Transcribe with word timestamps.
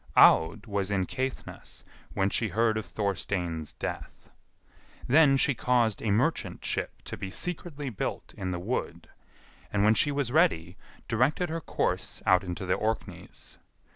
Aud 0.17 0.65
was 0.65 0.89
in 0.89 1.05
Caithness 1.05 1.83
when 2.15 2.27
she 2.31 2.47
heard 2.47 2.75
of 2.75 2.87
Thorstein's 2.87 3.73
death. 3.73 4.31
Then 5.05 5.37
she 5.37 5.53
caused 5.53 6.01
a 6.01 6.09
merchant 6.09 6.65
ship 6.65 7.03
to 7.03 7.15
be 7.15 7.29
secretly 7.29 7.91
built 7.91 8.33
in 8.35 8.49
the 8.49 8.57
wood, 8.57 9.09
and 9.71 9.83
when 9.83 9.93
she 9.93 10.11
was 10.11 10.31
ready, 10.31 10.75
directed 11.07 11.49
her 11.49 11.61
course 11.61 12.19
out 12.25 12.43
into 12.43 12.65
the 12.65 12.73
Orkneys. 12.73 13.59